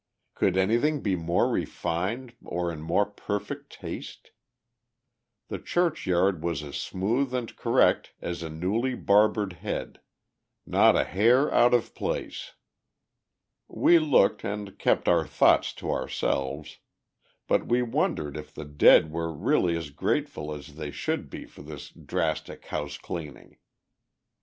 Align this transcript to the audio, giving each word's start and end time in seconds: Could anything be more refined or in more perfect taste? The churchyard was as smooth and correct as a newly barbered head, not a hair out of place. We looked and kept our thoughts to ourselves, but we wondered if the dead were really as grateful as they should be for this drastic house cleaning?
Could 0.33 0.57
anything 0.57 1.01
be 1.03 1.15
more 1.15 1.47
refined 1.51 2.33
or 2.43 2.71
in 2.71 2.81
more 2.81 3.05
perfect 3.05 3.71
taste? 3.71 4.31
The 5.47 5.59
churchyard 5.59 6.43
was 6.43 6.63
as 6.63 6.75
smooth 6.75 7.35
and 7.35 7.55
correct 7.55 8.11
as 8.19 8.41
a 8.41 8.49
newly 8.49 8.95
barbered 8.95 9.53
head, 9.61 10.01
not 10.65 10.95
a 10.95 11.03
hair 11.03 11.53
out 11.53 11.75
of 11.75 11.93
place. 11.93 12.53
We 13.67 13.99
looked 13.99 14.43
and 14.43 14.79
kept 14.79 15.07
our 15.07 15.27
thoughts 15.27 15.71
to 15.73 15.91
ourselves, 15.91 16.79
but 17.47 17.67
we 17.67 17.83
wondered 17.83 18.35
if 18.37 18.51
the 18.55 18.65
dead 18.65 19.11
were 19.11 19.31
really 19.31 19.77
as 19.77 19.91
grateful 19.91 20.51
as 20.51 20.77
they 20.77 20.89
should 20.89 21.29
be 21.29 21.45
for 21.45 21.61
this 21.61 21.89
drastic 21.91 22.65
house 22.65 22.97
cleaning? 22.97 23.57